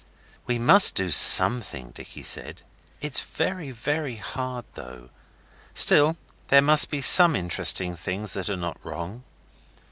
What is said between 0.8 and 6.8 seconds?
do something,' Dicky said; 'it's very very hard, though. Still, there